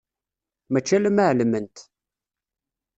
[0.71, 1.77] Mačči alamma ɛelment.